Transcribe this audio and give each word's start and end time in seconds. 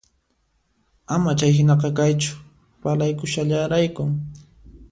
Ama 1.15 1.31
chayhinaqa 1.39 1.89
kaychu, 1.97 2.33
parlakushallaraykun 2.81 4.09